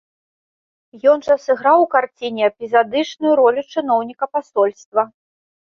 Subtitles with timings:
[1.11, 5.01] Ён жа сыграў у карціне эпізадычную ролю чыноўніка пасольства.